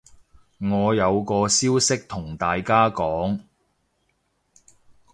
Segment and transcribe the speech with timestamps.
[0.57, 3.39] 我有個消息同大家講